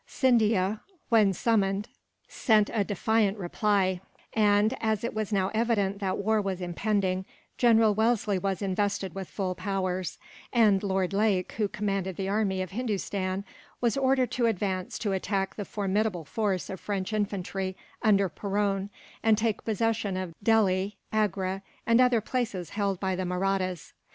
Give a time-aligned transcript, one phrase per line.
[0.07, 0.79] Scindia,
[1.09, 1.87] when summoned,
[2.27, 4.01] sent a defiant reply
[4.33, 7.23] and, as it was now evident that war was impending,
[7.59, 10.17] General Wellesley was invested with full powers;
[10.51, 13.45] and Lord Lake, who commanded the army of Hindustan,
[13.79, 18.89] was ordered to advance to attack the formidable force of French infantry, under Perron,
[19.21, 23.93] and take possession of Delhi, Agra, and other places held by the Mahrattas.